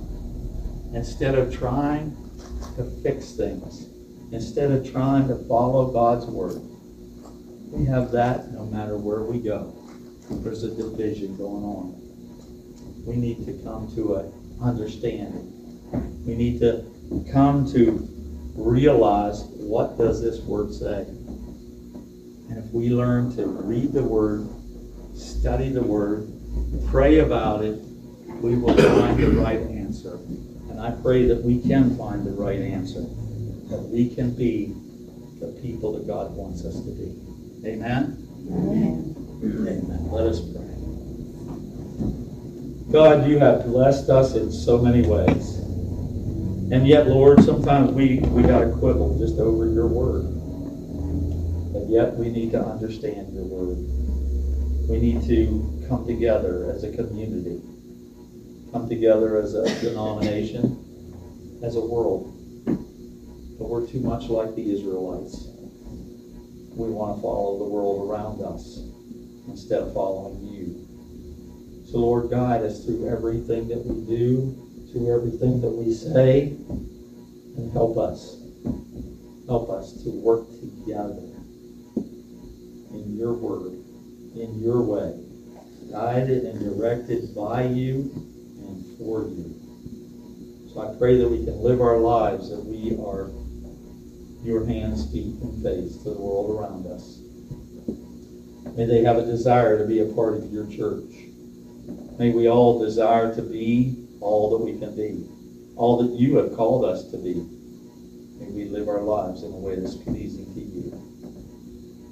instead 0.94 1.36
of 1.36 1.54
trying 1.54 2.16
to 2.78 2.84
fix 3.04 3.32
things, 3.32 3.88
instead 4.32 4.72
of 4.72 4.90
trying 4.90 5.28
to 5.28 5.36
follow 5.48 5.92
God's 5.92 6.26
word. 6.26 6.62
We 7.72 7.86
have 7.86 8.12
that 8.12 8.52
no 8.52 8.66
matter 8.66 8.98
where 8.98 9.22
we 9.22 9.40
go. 9.40 9.74
There's 10.30 10.64
a 10.64 10.74
division 10.74 11.36
going 11.36 11.64
on. 11.64 12.02
We 13.06 13.16
need 13.16 13.46
to 13.46 13.54
come 13.64 13.94
to 13.96 14.16
an 14.16 14.58
understanding. 14.62 15.52
We 16.26 16.36
need 16.36 16.60
to 16.62 16.86
come 17.32 17.72
to 17.74 18.15
realize 18.56 19.44
what 19.44 19.98
does 19.98 20.22
this 20.22 20.40
word 20.42 20.74
say? 20.74 21.02
And 22.50 22.58
if 22.58 22.66
we 22.72 22.90
learn 22.90 23.36
to 23.36 23.46
read 23.46 23.94
the 23.94 24.04
word, 24.04 24.48
study 25.16 25.70
the 25.70 25.84
word, 25.84 26.32
pray 26.88 27.20
about 27.20 27.64
it, 27.64 27.80
we 28.42 28.56
will 28.56 28.76
find 28.76 29.18
the 29.18 29.32
right 29.32 29.60
answer. 29.60 30.16
And 30.70 30.80
I 30.80 30.92
pray 31.02 31.26
that 31.26 31.44
we 31.44 31.62
can 31.62 31.98
find 31.98 32.26
the 32.26 32.32
right 32.32 32.60
answer, 32.60 33.02
that 33.70 33.82
we 33.92 34.14
can 34.14 34.36
be 34.36 34.74
the 35.40 35.48
people 35.62 35.94
that 35.94 36.08
God 36.08 36.32
wants 36.32 36.64
us 36.66 36.76
to 36.76 36.92
be. 36.92 37.16
Amen? 37.68 38.28
Amen. 38.52 39.16
Amen. 39.44 40.12
Let 40.12 40.28
us 40.28 40.40
pray. 40.40 40.62
God, 42.92 43.28
you 43.28 43.40
have 43.40 43.66
blessed 43.66 44.10
us 44.10 44.36
in 44.36 44.52
so 44.52 44.78
many 44.78 45.02
ways. 45.08 45.65
And 46.72 46.88
yet, 46.88 47.06
Lord, 47.08 47.44
sometimes 47.44 47.92
we, 47.92 48.18
we 48.18 48.42
got 48.42 48.62
to 48.62 48.72
quibble 48.72 49.20
just 49.20 49.38
over 49.38 49.70
your 49.70 49.86
word. 49.86 50.26
And 51.76 51.92
yet, 51.92 52.16
we 52.16 52.30
need 52.30 52.52
to 52.54 52.60
understand 52.60 53.36
your 53.36 53.44
word. 53.44 53.78
We 54.90 55.00
need 55.00 55.28
to 55.28 55.86
come 55.88 56.08
together 56.08 56.72
as 56.72 56.84
a 56.84 56.92
community, 56.92 57.62
come 58.72 58.90
together 58.90 59.38
as 59.38 59.54
a 59.54 59.64
denomination, 59.80 61.62
as 61.64 61.76
a 61.76 61.86
world. 61.86 62.34
But 62.66 63.70
we're 63.70 63.86
too 63.86 64.00
much 64.00 64.30
like 64.30 64.56
the 64.56 64.74
Israelites. 64.74 65.46
We 66.74 66.90
want 66.90 67.18
to 67.18 67.22
follow 67.22 67.60
the 67.60 67.66
world 67.66 68.10
around 68.10 68.42
us 68.42 68.80
instead 69.48 69.84
of 69.84 69.94
following 69.94 70.42
you. 70.42 71.86
So, 71.92 72.00
Lord, 72.00 72.32
guide 72.32 72.64
us 72.64 72.84
through 72.84 73.08
everything 73.08 73.68
that 73.68 73.86
we 73.86 74.18
do 74.18 74.65
through 74.96 75.14
everything 75.14 75.60
that 75.60 75.70
we 75.70 75.94
say 75.94 76.56
and 77.58 77.72
help 77.74 77.98
us. 77.98 78.38
Help 79.46 79.70
us 79.70 80.02
to 80.04 80.10
work 80.10 80.48
together 80.62 81.20
in 82.94 83.18
your 83.18 83.34
word, 83.34 83.74
in 84.36 84.58
your 84.64 84.82
way, 84.82 85.20
guided 85.92 86.46
and 86.46 86.60
directed 86.60 87.36
by 87.36 87.64
you 87.64 88.10
and 88.66 88.98
for 88.98 89.24
you. 89.24 89.54
So 90.74 90.80
I 90.80 90.98
pray 90.98 91.18
that 91.18 91.28
we 91.28 91.44
can 91.44 91.60
live 91.60 91.82
our 91.82 91.98
lives, 91.98 92.50
that 92.50 92.64
we 92.64 92.96
are 92.96 93.30
your 94.46 94.66
hands, 94.66 95.12
feet, 95.12 95.36
and 95.42 95.62
face 95.62 95.98
to 96.04 96.12
the 96.12 96.22
world 96.22 96.58
around 96.58 96.88
us. 96.88 97.20
May 98.78 98.86
they 98.86 99.04
have 99.04 99.18
a 99.18 99.26
desire 99.26 99.78
to 99.78 99.86
be 99.86 100.00
a 100.00 100.06
part 100.06 100.38
of 100.38 100.54
your 100.54 100.68
church. 100.68 101.12
May 102.18 102.32
we 102.32 102.48
all 102.48 102.80
desire 102.80 103.36
to 103.36 103.42
be 103.42 104.05
all 104.26 104.50
that 104.58 104.66
we 104.66 104.78
can 104.80 104.96
be, 104.96 105.24
all 105.76 106.02
that 106.02 106.20
you 106.20 106.38
have 106.38 106.56
called 106.56 106.84
us 106.84 107.12
to 107.12 107.18
be. 107.18 107.36
May 108.40 108.50
we 108.50 108.66
live 108.66 108.90
our 108.90 109.02
lives 109.02 109.44
in 109.44 109.52
a 109.52 109.56
way 109.56 109.76
that's 109.80 109.96
pleasing 109.96 110.52
to 110.56 110.62
you. 110.62 110.92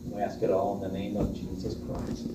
We 0.05 0.21
ask 0.21 0.43
it 0.43 0.51
all 0.51 0.75
in 0.75 0.91
the 0.91 0.95
name 0.95 1.17
of 1.17 1.33
Jesus 1.33 1.75
Christ. 1.87 2.27